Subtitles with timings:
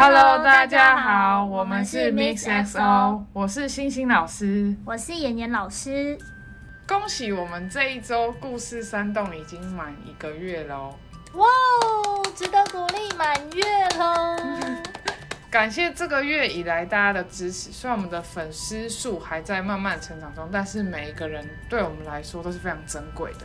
[0.00, 6.16] Hello，大家好，我们是 Mix XO，我是星星老师，我是妍妍老师。
[6.86, 10.94] 恭喜我们这一周故事山洞已经满一个月喽！
[11.34, 11.44] 哇
[11.82, 14.36] 哦，值得鼓励，满月喽！
[15.50, 23.40] 感谢这个月以来大家的支持，虽然我们的粉丝数还在慢慢成长中，但是每一个人对我们来说都是非常珍贵的。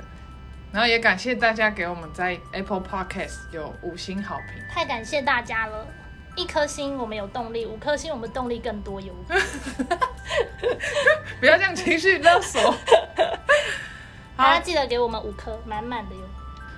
[0.72, 5.88] 然后也感谢大家给我们在 Apple Podcast 有五星好评，太感谢大家了！
[6.36, 9.14] 一颗星我们有动力，五颗星我们动力更多哟。
[11.40, 12.76] 不要这样情绪勒索。
[14.36, 16.22] 大家记得给我们五颗满满的哟。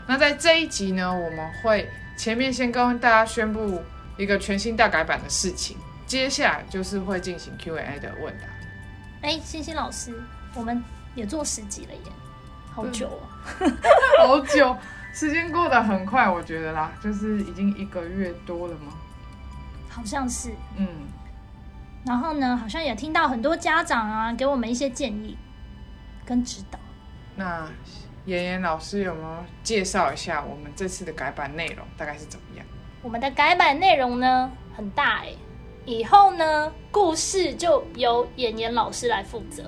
[0.08, 3.81] 那在这一集呢，我们会前面先跟大家宣布
[4.17, 8.45] 一个全新大改版的事情，接下来就是会进行 Q&A 的问答。
[9.22, 10.14] 哎，星星老师，
[10.53, 10.83] 我们
[11.16, 12.11] 也做十集了耶，
[12.73, 13.23] 好久哦，
[14.28, 14.76] 好久，
[15.14, 18.94] 时间过得很快，我觉得啦，就是已经一个月多了吗？
[19.96, 20.88] 好像是，嗯，
[22.06, 25.38] 然后呢，好像也听到很多家长啊，给我们一些建议
[26.26, 26.78] 跟指导。
[27.38, 27.66] 那
[28.26, 32.66] 妍妍老师有没有介绍一下我们这次的改版内容大概是怎么样？
[33.02, 35.30] 我们的改版内容呢很大哎，
[35.86, 39.64] 以后呢故事就由妍妍老师来负责，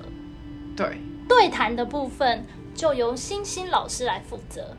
[0.75, 4.75] 对，对谈的部分就由星星老师来负责。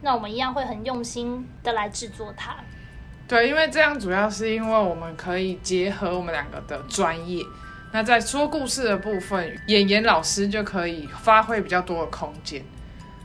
[0.00, 2.56] 那我们一样会很用心的来制作它。
[3.28, 7.42] 对，因为这样主要是因为我们可以结合我们两个的专业，
[7.90, 12.62] 那在说故事的部分，演员老师就可以发挥比较多的空间，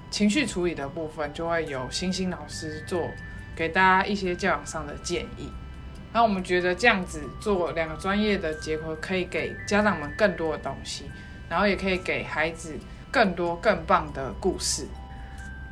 [0.10, 3.08] 情绪处理的部分就会有星星老师做，
[3.56, 5.52] 给大家一些教养上的建议。
[6.12, 11.06] 那我们觉得这样子做两个专业的结合，可以给家长们更多的东西，
[11.48, 12.76] 然后也可以给孩子
[13.12, 14.88] 更多更棒的故事。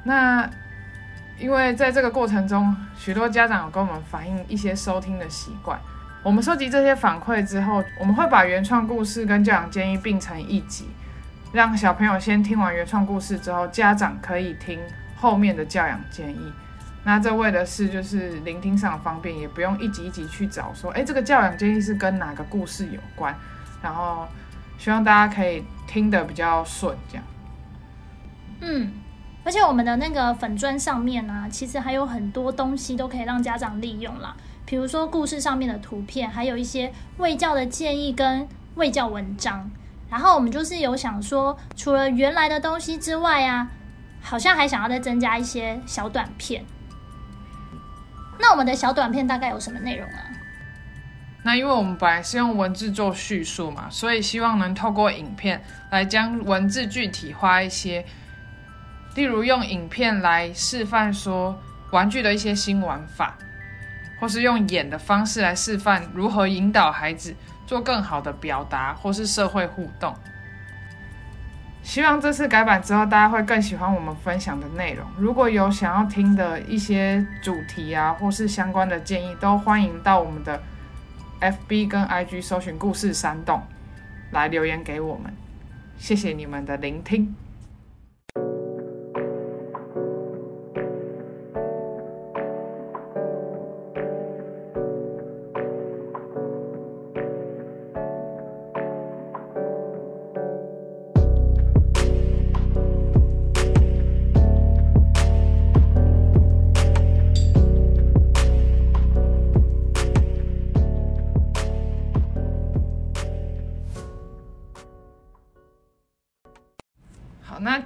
[0.04, 0.48] 那。
[1.40, 5.80] 因为在这个过程中，许多家长有跟我们反映一些收听的习惯。
[6.22, 10.90] 我们收集这些反馈之后，我们会把原创故事跟教养建议并成一集，
[11.54, 14.78] 让小朋友先听完原创故事之后，家长可以听
[15.16, 16.52] 后面的教养建议。
[17.06, 23.34] 那这为的是就是聆听上方便，也不用一集一集去找说，哎，这个教养建议是跟哪个故事有关。
[23.82, 24.28] 然后
[24.78, 27.24] 希望大家可以听得比较顺，这样。
[28.60, 28.92] 嗯。
[29.46, 34.36] 而且我们的那个粉砖上面呢，其实还有很多东西都可以让家长利用啦。
[34.66, 39.72] 比如说故事上面的图片，还有一些卫教的建议跟卫教文章。
[40.10, 43.72] 然后我们就是有想说，除了原来的东西之外啊，
[44.22, 46.64] 好像还想要再增加一些小短片。
[48.38, 50.20] 那我们的小短片大概有什么内容啊？
[51.44, 58.06] 那因为我们本来是用文字做叙述嘛，所以希望能透过影片来将文字具体化一些。
[59.16, 61.58] 例如用影片来示范说
[61.92, 63.36] 玩具的一些新玩法，
[64.20, 70.16] 或是用演的方式来示范如何引导孩子做更好的表达或是社会互动。
[71.82, 75.06] 希望这次改版之后，大家会更喜欢我们分享的内容。
[75.18, 80.62] 如果有想要听的一些主题啊，或是相关的建议，都欢迎到我们的
[81.40, 83.64] FB 跟 IG 搜寻“故事山洞”
[84.32, 85.34] 来留言给我们。
[85.98, 87.34] 谢谢你们的聆听。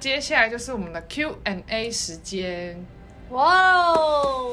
[0.04, 2.76] 接下来就是我们的 Q and A 时间，
[3.30, 4.50] 哇哦，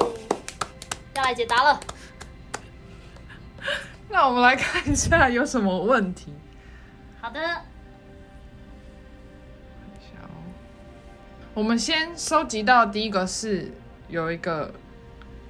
[1.14, 1.78] 要来解答了。
[4.08, 6.32] 那我们来看一下有什么问题。
[7.20, 7.38] 好的，
[11.52, 13.70] 我们先收集到第一个是
[14.08, 14.72] 有一个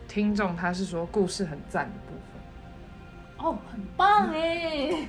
[0.09, 3.47] 听众，他是说故事很赞的部分。
[3.47, 5.07] 哦，很棒哎！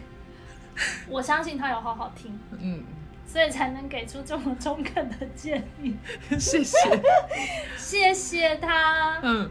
[1.10, 2.40] 我相信他有好好听。
[2.60, 2.84] 嗯。
[3.26, 5.96] 所以才能给出这么中肯的建议。
[6.38, 6.78] 谢谢，
[7.78, 9.20] 谢谢他。
[9.24, 9.50] 嗯，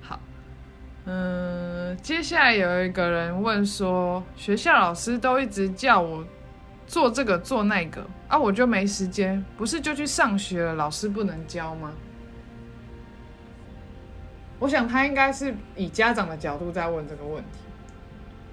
[0.00, 0.20] 好。
[1.06, 6.24] 嗯，接下来有一个人问说，学校老师都一直叫我
[6.86, 11.92] 做这个做那个啊，我就没时间，不是就去上学了，老师不能教吗？
[14.60, 17.58] 我想他应该是以家长的角度在问这个问题，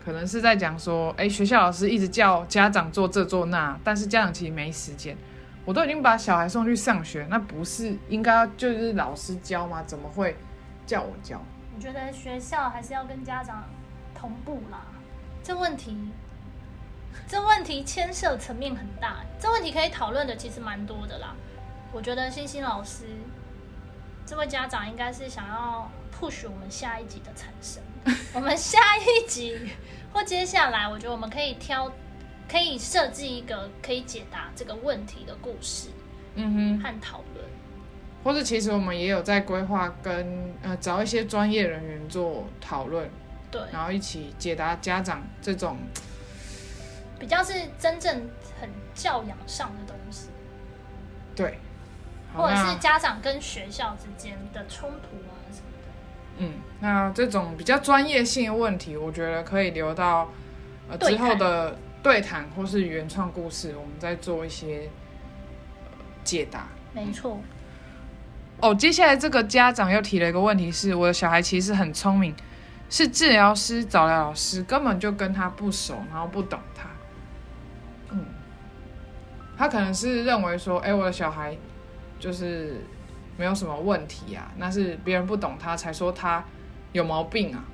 [0.03, 5.15] 可能是在讲说，哎、学校老师一直叫家长做这做那，但是家长其实没时间。
[5.63, 9.83] 我都已经把小孩送去上学，那不是应该就是老师教吗？
[9.86, 10.36] 怎么会
[10.88, 11.39] 叫我教？
[11.75, 13.63] 我觉得学校还是要跟家长
[14.15, 14.81] 同步啦。
[15.44, 15.95] 这问题，
[17.27, 21.36] 这问题牵涉层面很大，这问题可以讨论的其实蛮多的啦。
[21.92, 23.06] 我觉得星星老师
[24.25, 27.83] 这位家长应该是想要 push 我们下一集的产生。
[28.33, 29.57] 我们下一集
[30.13, 31.92] 或接下来，我觉得我们可以挑，
[32.50, 35.89] 可以设计一个可以解答这个问题的故事
[36.36, 36.80] 嗯哼。
[36.81, 37.45] 和讨论。
[38.24, 43.09] 或者其实我们也有在规划跟呃找一些专业人员做讨论，
[43.50, 45.77] 对，然后一起解答家长这种
[47.19, 50.27] 比较是真正很教养上的东西。
[51.36, 51.57] 对，
[52.36, 55.33] 或者是家长跟学校之间的冲突啊。
[56.44, 60.28] 嗯，那这种比较专业性的问题，我觉得可以留到
[60.90, 64.90] 呃之后的对谈或是原创故事，我们再做一些、
[65.86, 65.92] 呃
[66.24, 66.68] 解答。
[66.94, 67.40] 没错，
[68.60, 72.36] 哦，接下来这个家长又提了一个问题是，我的小孩其实很聪明，
[72.90, 76.90] 是治疗师、早疗老师根本就跟他不熟，然后不懂他。
[78.10, 78.26] 嗯，
[79.58, 81.56] 他可能是认为说，哎、我的小孩
[82.20, 82.82] 就是
[83.42, 86.46] 没有什么问题啊，那是别人不懂他才说他
[86.92, 87.66] 有毛病啊。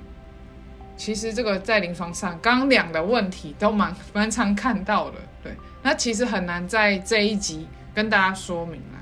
[0.96, 5.54] 其实这个在临床上，刚刚两的问题都蛮蛮常看到的，对。
[5.82, 8.96] 那其实很难在这一集跟大家说明啊。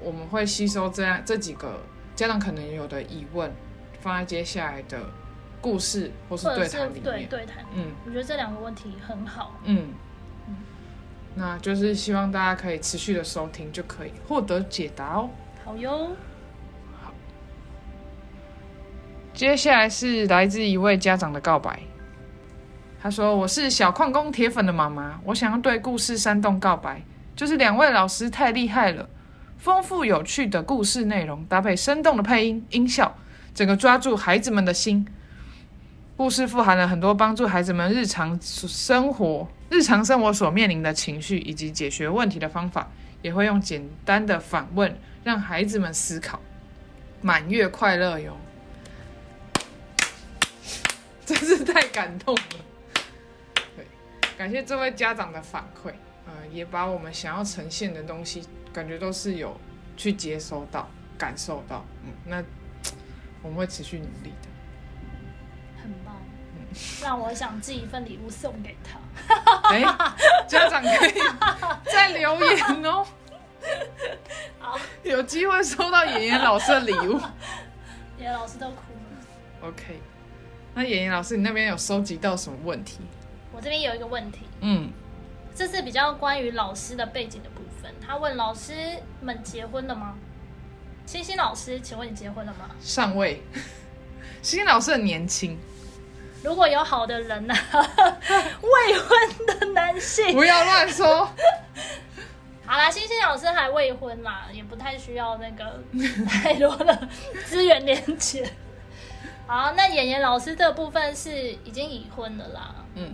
[0.00, 1.82] 我们会吸收这样这几个
[2.16, 3.52] 家长可能有的疑问，
[4.00, 4.98] 放在接下来的
[5.60, 7.28] 故事或是对谈里对面。
[7.28, 7.62] 对谈。
[7.74, 9.60] 嗯我觉得这两个问题很好。
[9.64, 9.90] 嗯，
[11.34, 15.28] 那就是希望大家可以持续的收听，就可以获得解答哦。
[15.70, 16.10] 好哟，
[19.32, 21.78] 接下来是来自一位家长的告白。
[23.00, 27.00] 他说：“我是小矿工铁粉的妈妈，我想要对故事山洞告白，
[27.36, 29.08] 就是两位老师太厉害了，
[29.58, 33.14] 丰富有趣的故事内容，搭配生动的配音音效，
[33.54, 35.06] 整个抓住孩子们的心。
[36.16, 42.90] 故事富含了很多帮助孩子们日常生活、日常生活所面临的情绪以及解决问题的方法，
[43.22, 46.40] 也会用简单的反问让孩子们思考，
[47.20, 48.36] 满月快乐哟。
[51.26, 52.42] ”真是太感动了。
[53.76, 53.86] 对，
[54.36, 55.92] 感谢这位家长的反馈，
[56.26, 59.56] 呃，也把我们想要呈现的东西，感觉都是有
[59.96, 61.84] 去接收到、感受到。
[62.04, 62.42] 嗯，那
[63.42, 64.48] 我们会持续努力的。
[65.82, 66.16] 很棒，
[67.02, 68.98] 让我想寄一份礼物送给他。
[69.70, 69.80] 哎、
[70.48, 71.14] 家长可以
[71.92, 73.06] 再留言哦。
[74.70, 77.20] 好， 有机会收到妍妍老师的礼物。
[78.18, 79.68] 妍老师都哭了。
[79.68, 80.00] OK，
[80.74, 83.00] 那妍妍老师，你那边有收集到什么问题？
[83.52, 84.92] 我这边有一个问题，嗯，
[85.54, 87.92] 这是比较关于老师的背景的部分。
[88.06, 88.72] 他问老师
[89.20, 90.14] 们结婚了吗？
[91.04, 92.70] 星星老师，请问你结婚了吗？
[92.80, 93.42] 上位，
[94.40, 95.58] 星星老师很年轻，
[96.44, 97.54] 如果有好的人呢、
[98.62, 101.28] 未婚的男性，不要乱说。
[102.70, 105.82] 好啦，星星老师还未婚啦，也不太需要那个
[106.24, 107.08] 太多的
[107.44, 108.48] 资源连接。
[109.48, 113.12] 好，那演员老师这部分是已经已婚了啦，嗯，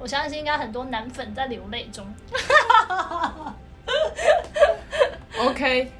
[0.00, 2.04] 我相信应该很多男粉在流泪中。
[5.38, 5.92] OK，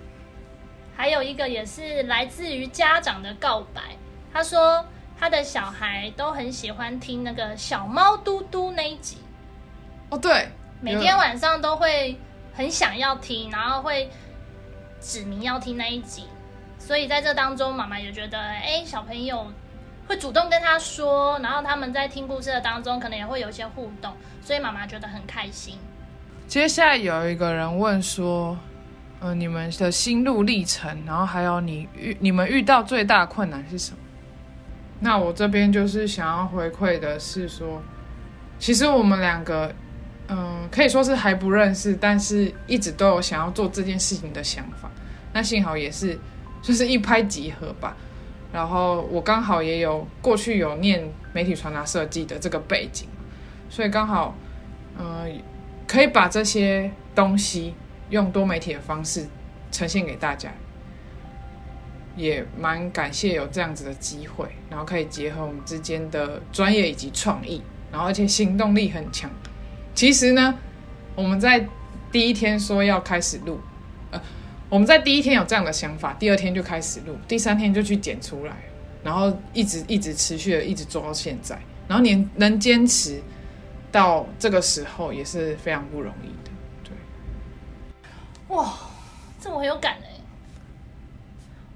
[0.94, 3.96] 还有一个也是来自于家长的告白，
[4.30, 4.84] 他说
[5.18, 9.16] 他的小孩都很喜欢听那个小猫嘟嘟那一集，
[10.10, 12.18] 哦对，每天晚上都会
[12.54, 14.08] 很想要听，然后会
[15.00, 16.24] 指明要听那一集，
[16.78, 19.46] 所以在这当中，妈妈也觉得，哎，小朋友
[20.08, 25.78] 会主动跟他说，然后他们在听故事的当中，可能也会有一些互动，所以妈妈觉得很开心。
[26.46, 28.58] 接下来有一个人问说，
[29.20, 33.98] 呃，你们的心路历程，然后还有你遇你们遇到最大困难是什么？
[34.98, 37.80] 那我这边就是想要回馈的是说，
[38.58, 39.72] 其实我们两个，
[40.30, 44.88] 嗯、可以说是还不认识，但是一直都有想要做这件事情的想法。
[45.32, 46.16] 那幸好也是
[46.62, 47.96] 就是一拍即合吧。
[48.52, 53.08] 然后我刚好也有过去有念媒体传达设计的这个背景，
[53.68, 54.36] 所以刚好，
[54.96, 55.26] 呃，
[55.86, 57.74] 可以把这些东西
[58.10, 59.26] 用多媒体的方式
[59.70, 60.52] 呈现给大家，
[62.16, 69.30] 也蛮感谢有这样子的机会，然后可以结合我们之间的专业以及创意，然后而且行动力很强。
[69.94, 70.58] 其实呢，
[71.14, 71.68] 我们在
[72.10, 73.60] 第一天说要开始录，
[74.10, 74.20] 呃，
[74.68, 78.56] 我们在第一天有这样的想法，第二天就开始录，第三天就去剪出来，
[79.02, 83.20] 然后一直一直持续的一直做到现在，然后你能坚持
[83.92, 86.50] 到这个时候也是非常不容易的。
[86.84, 88.72] 对，哇，
[89.40, 90.10] 这我很有感哎。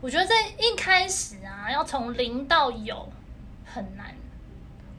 [0.00, 3.10] 我觉得在一开始啊，要从零到有
[3.64, 4.14] 很难。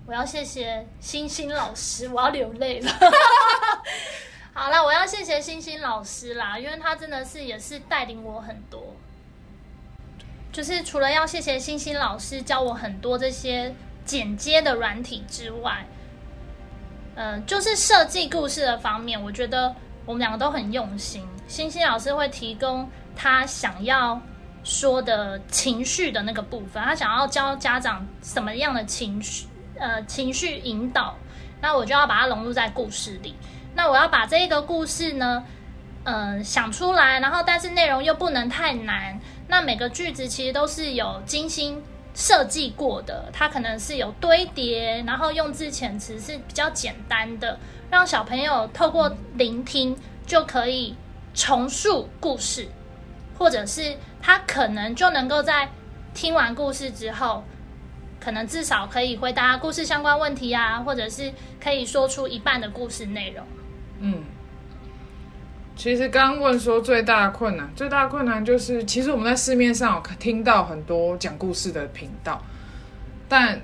[0.08, 2.92] 我要谢谢星星老师，我要流泪了。
[4.54, 8.96] 好了，我要谢谢星星老师啦，因为他真的是也是带领我很多。
[10.52, 13.74] 就是除了要谢谢星星老师教我很多这些
[14.06, 15.86] 剪接的软体之外，
[17.16, 21.28] 呃，就是设计故事的方面，我觉得我们两个都很用心。
[21.48, 24.22] 星星老师会提供他想要
[24.64, 29.48] 说的情绪的那个部分，他想要教家长什么样的情绪，
[29.78, 31.16] 呃，情绪引导，
[31.62, 33.36] 那我就要把它融入在故事里。
[33.76, 35.44] 那我要把这一个故事呢，
[36.04, 39.20] 嗯，想出来，然后但是内容又不能太难。
[39.48, 47.60] 那每个句子其实都是有精心设计过的，它可能是有堆叠，然后用字遣词是比较简单的，
[47.92, 50.96] 让小朋友透过聆听就可以
[51.34, 52.70] 重述故事，
[53.38, 55.70] 或者是他可能就能够在
[56.14, 57.44] 听完故事之后，
[58.26, 61.32] 可能至少可以回答故事相关问题啊，或者是
[61.64, 63.46] 可以说出一半的故事内容。
[64.00, 64.24] 嗯，
[65.76, 72.44] 其实刚刚问说最大的困难，最大的困难就是，其实我们在市面上有听到很多讲故事的频道，
[73.30, 73.62] 但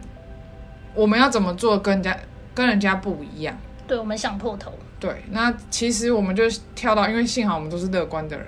[0.93, 2.15] 我们要怎么做跟人家
[2.53, 3.57] 跟人家不一样？
[3.87, 8.45] 对我们想破头，对，那其实我们就跳到，因为幸好我们都是乐观的人，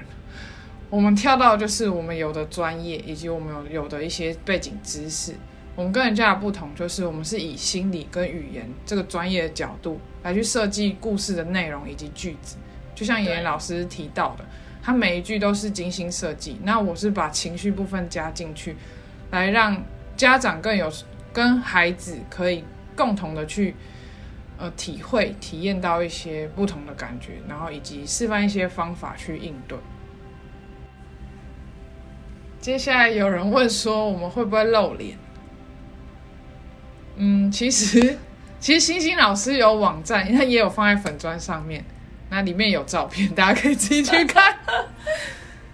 [0.92, 5.34] 我们跳到就是我们有的专业以及我们有有的一些背景知识。
[5.76, 12.58] 我们跟人家的不同就是，我们是以心理跟语言这个专业的角度来去设计故事的内容以及句子。
[12.94, 14.46] 就像妍妍老师提到的，
[14.84, 16.60] 他每一句都是精心设计。
[16.64, 18.76] 那我是把情绪部分加进去，
[19.32, 19.84] 来让
[20.16, 20.92] 家长更有
[21.34, 22.64] 跟孩子可以
[22.96, 23.76] 共同的去
[24.60, 29.76] 呃体会、体验到一些不同的感觉，然后以及示范一些方法去应对。
[32.62, 35.18] 接下来有人问说，我们会不会露脸？
[37.16, 38.18] 嗯，其实
[38.60, 41.84] 其实星星老师有网站，他也有放在粉砖上面，
[42.30, 44.58] 那里面有照片，大家可以自己去看。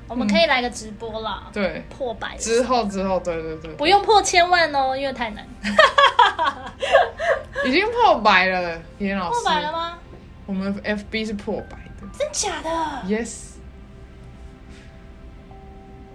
[0.07, 5.47] 我们可以来个直播啦，对，破百之后之后，对对对，不用破千万哦，因为太难。
[7.63, 9.39] 已经破百了，严老师。
[9.39, 9.99] 破百了吗？
[10.47, 12.69] 我们 FB 是破百的真假的
[13.05, 13.49] ？，Yes。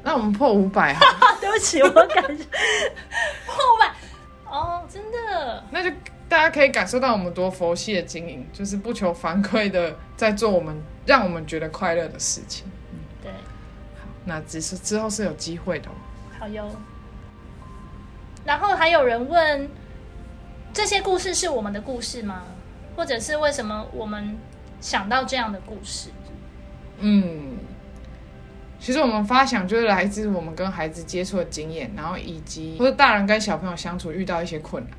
[0.03, 2.45] 那我们破五百哈，对不起，我感觉
[3.47, 3.94] 破百
[5.35, 5.65] 的。
[5.71, 5.91] 那就
[6.29, 10.75] 大家可以感受到我们多佛系的经营，就是不求反馈的，在做我们
[11.07, 12.67] 让我们觉得快乐的事情。
[12.93, 13.33] 嗯对，
[14.25, 15.95] 那只是之后是有机会的哦。
[16.39, 16.71] 好哟。
[18.45, 19.69] 然后还有人问，
[20.73, 22.43] 这些故事是我们的故事吗？
[22.97, 24.37] 或者是为什么我们
[24.81, 26.11] 想到这样的故事？
[26.99, 27.57] 嗯，
[28.79, 34.93] 其实我们发想就是来自我们跟孩子接触的经验，然后以及或者大人跟小朋友相处遇到一些困难，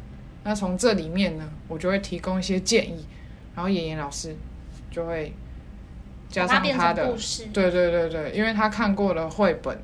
[0.45, 3.03] 那从这里面呢，我就会提供一些建议，
[3.55, 4.35] 然后妍妍老师
[4.91, 5.33] 就会
[6.29, 7.45] 加上他的成故事。
[7.47, 9.81] 对对对对，因为他看过了绘本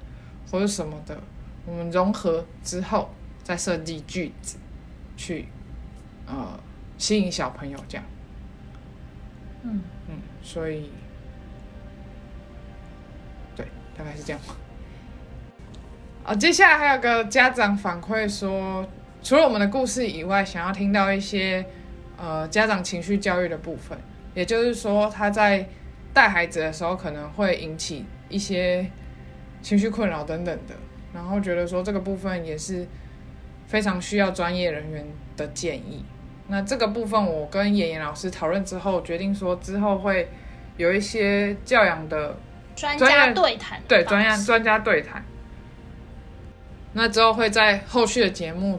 [0.51, 1.19] 或者什么的，
[1.65, 3.09] 我们融合之后
[3.43, 4.57] 再设计句子，
[5.17, 5.47] 去
[6.27, 6.59] 呃
[6.99, 8.05] 吸引小朋友这样。
[9.63, 10.91] 嗯嗯，所以
[13.55, 13.65] 对，
[13.97, 14.39] 大概是这样。
[16.23, 18.87] 啊，接下来还有个家长反馈说，
[19.23, 21.65] 除了我们的故事以外，想要听到一些
[22.17, 23.97] 呃家长情绪教育的部分，
[24.33, 25.67] 也就是说他在
[26.13, 28.89] 带孩子的时候可能会引起一些
[29.61, 30.75] 情绪困扰等等的，
[31.13, 32.87] 然后觉得说这个部分也是
[33.67, 35.05] 非常需要专业人员
[35.37, 36.03] 的建议。
[36.47, 40.27] 那这个部分我跟妍妍老师讨论之后，决定说之后会
[40.77, 42.35] 有一些教养的
[42.75, 45.23] 专家对谈对专家专家对谈。
[46.93, 48.77] 那之后会在后续的节目，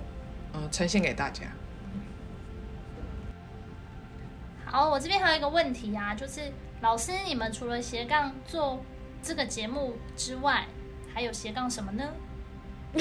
[0.53, 1.45] 呃，呈现给大家。
[4.65, 6.41] 好，我这边还有一个问题啊，就是
[6.81, 8.83] 老师，你们除了斜杠做
[9.23, 10.67] 这个节目之外，
[11.15, 12.05] 还有斜杠什么呢？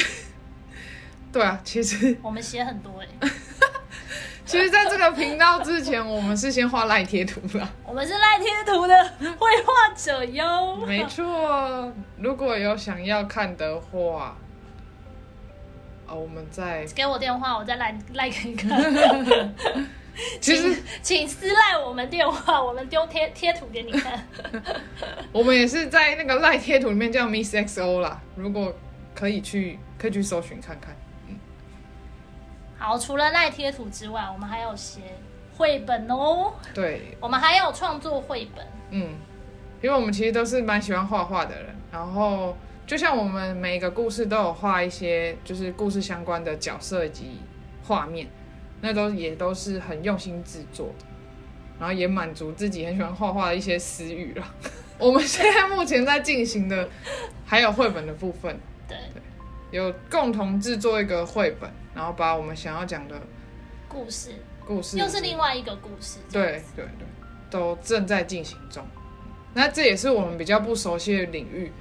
[1.32, 3.08] 对啊，其实我们写很多哎、
[4.46, 7.66] 其实在这个频道之前，我们是先画赖贴图的。
[7.88, 10.76] 我们是赖贴图的绘画者哟。
[10.86, 14.38] 没错，如果有想要看的话，
[16.12, 18.70] 呃，我们在给我电话，我再赖赖给你看。
[20.42, 24.22] 其实请私赖我们电话，我们丢贴贴图给你看。
[25.32, 28.76] 我们也是在那个赖贴图里面叫 Miss XO 啦，如果
[29.16, 30.94] 可以去可以去搜寻看看。
[32.78, 35.00] 好，除了赖贴图之外，我们还有写
[35.56, 36.52] 绘本哦。
[36.74, 38.68] 对，我们还有创作绘本。
[38.90, 39.16] 嗯，
[39.82, 42.58] 因为我们其实都是蛮喜欢画画的人，然后
[42.92, 47.40] 就像我们每一个故事都有画一些就是故事相关的角色以及
[47.86, 48.28] 画面，
[48.82, 51.06] 那都也都是很用心制作的，
[51.80, 54.56] 然后也满足自己很喜欢画画的一些私欲了。
[55.00, 56.90] 我们现在目前在进行的
[57.46, 58.98] 还有绘本的部分，对，
[59.72, 63.22] 有共同制作一个绘本，然后把我们想要讲的
[63.88, 64.32] 故事
[64.68, 66.20] 故事又是另外一个故事。
[66.30, 67.08] 对对对，
[67.50, 68.86] 都正在进行中。
[69.54, 71.72] 那这也是我们比较不熟悉的领域，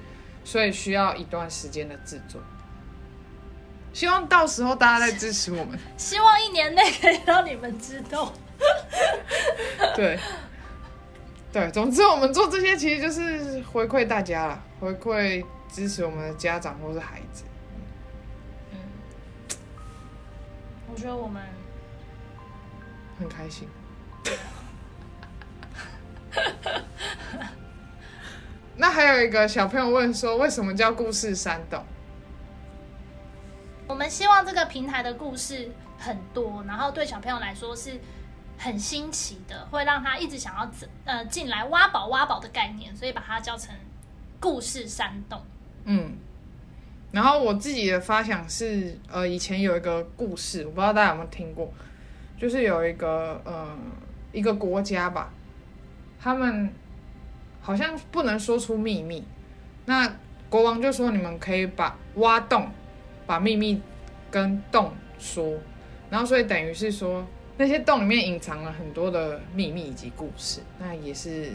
[0.43, 2.41] 所以需要一段时间的制作。
[3.93, 5.77] 希望到时候大家再支持我们。
[5.97, 8.31] 希望一年内可以让你们知道。
[9.95, 10.17] 对，
[11.51, 17.43] 对，总之我们做这些其实就是回馈大家啦，回馈支持我们的家长或是孩子。
[18.71, 18.77] 嗯，
[20.91, 21.43] 我觉得我们
[23.19, 23.67] 很开心。
[29.21, 31.83] 有一个小朋友问说，为什么叫故事山洞？
[33.87, 37.99] 我们希望这个平台的故事很多，然后对小朋友来说是
[38.57, 40.71] 很新奇的，会让他一直想要
[41.05, 43.75] 呃进来挖宝挖宝的概念，所以把它叫成
[44.39, 45.39] 故事山洞。
[45.85, 46.13] 嗯，
[47.11, 51.71] 然后我自己的发想是，呃，以前有一个故事，我不知道大家有没有听过，
[52.39, 53.77] 就是有一个呃
[54.31, 55.31] 一个国家吧，
[56.19, 56.73] 他们
[57.61, 59.23] 好像不能说出秘密，
[59.85, 60.17] 那
[60.49, 62.69] 国王就说你们可以把挖洞，
[63.25, 63.81] 把秘密
[64.29, 65.57] 跟洞说，
[66.09, 67.25] 然后所以等于是说
[67.57, 71.51] 那些洞里面隐藏了很多的秘密以及故事，那也是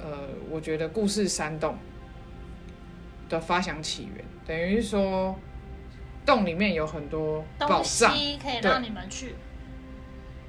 [0.00, 1.76] 呃，我觉得故事山洞
[3.28, 5.38] 的发想起源，等于是说
[6.24, 8.10] 洞里面有很多宝藏，
[8.42, 9.34] 可以让你们去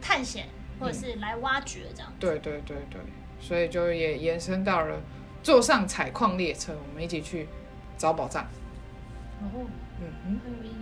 [0.01, 0.47] 探险，
[0.79, 2.11] 或者是来挖掘这样。
[2.19, 3.01] 对对对对，
[3.41, 5.01] 所以就也延伸到了
[5.43, 7.49] 坐上采矿列车，我们一起去
[7.97, 8.43] 找宝藏。
[9.41, 9.65] 哦，
[9.99, 10.75] 嗯哼，很有意义。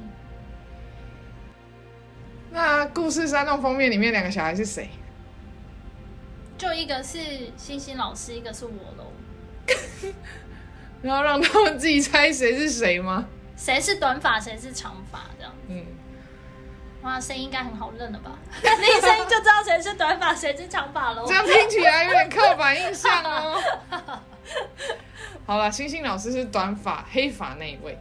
[2.52, 4.90] 那故事山洞封面里面两个小孩是谁？
[6.58, 7.18] 就一个是
[7.56, 9.14] 星星老师，一个是我喽。
[11.02, 13.26] 然后让他们自己猜谁是谁吗？
[13.56, 15.54] 谁是短发，谁是长发，这样。
[15.70, 15.86] 嗯，
[17.02, 18.38] 哇，声音应该很好认了吧？
[18.62, 21.34] 听声音就知道谁是短发，谁是长发喽这。
[21.34, 23.62] 样听起来有点刻板印象哦。
[25.46, 27.98] 好了，星星老师是短发黑发那一位，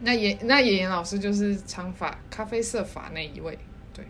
[0.00, 3.58] 那妍那妍妍老师就是长发咖啡色发那一位。
[3.92, 4.04] 对，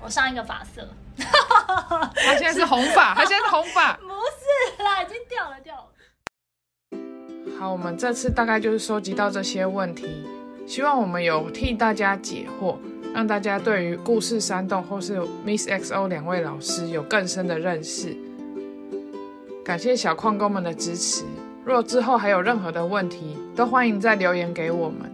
[0.00, 3.94] 我上一个发色，他现在是红发， 他现在是红发。
[3.96, 4.08] 不
[4.76, 5.88] 是啦，已经掉了掉了。
[7.58, 10.06] 好，我们这次大概就是收集到这些问题，
[10.68, 12.76] 希望我们有替大家解惑，
[13.14, 18.14] 让大家对于故事山洞或是 Miss XO 两位老师有更深的认识。
[19.64, 21.24] 感谢小矿工们的支持，
[21.64, 25.10] 若之后还有任何的问题，都欢迎再留言给我们。